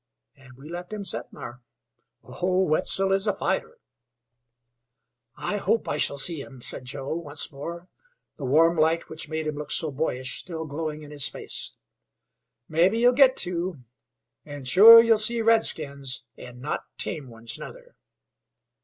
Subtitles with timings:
[0.35, 1.61] An' we left him settin' thar.
[2.23, 3.77] Oh, Wetzel is a fighter!"
[5.35, 7.87] "I hope I shall see him," said Joe once more,
[8.35, 11.75] the warm light, which made him look so boyish, still glowing in his face.
[12.67, 13.83] "Mebbe ye'll git to;
[14.43, 17.95] and sure ye'll see redskins, an' not tame ones, nuther."